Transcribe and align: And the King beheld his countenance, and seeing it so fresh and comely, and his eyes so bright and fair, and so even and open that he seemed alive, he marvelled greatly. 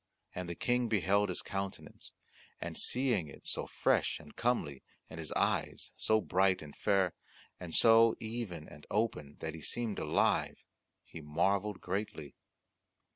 And 0.33 0.49
the 0.49 0.55
King 0.55 0.87
beheld 0.87 1.29
his 1.29 1.43
countenance, 1.43 2.11
and 2.59 2.75
seeing 2.75 3.27
it 3.27 3.45
so 3.45 3.67
fresh 3.67 4.19
and 4.19 4.35
comely, 4.35 4.81
and 5.11 5.19
his 5.19 5.31
eyes 5.33 5.91
so 5.95 6.19
bright 6.19 6.63
and 6.63 6.75
fair, 6.75 7.13
and 7.59 7.71
so 7.75 8.15
even 8.19 8.67
and 8.67 8.87
open 8.89 9.35
that 9.41 9.53
he 9.53 9.61
seemed 9.61 9.99
alive, 9.99 10.63
he 11.03 11.21
marvelled 11.21 11.81
greatly. 11.81 12.33